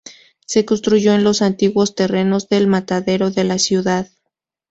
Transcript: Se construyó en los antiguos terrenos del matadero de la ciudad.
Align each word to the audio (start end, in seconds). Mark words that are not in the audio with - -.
Se 0.47 0.65
construyó 0.65 1.13
en 1.13 1.23
los 1.23 1.43
antiguos 1.43 1.93
terrenos 1.93 2.49
del 2.49 2.65
matadero 2.65 3.29
de 3.29 3.43
la 3.43 3.59
ciudad. 3.59 4.07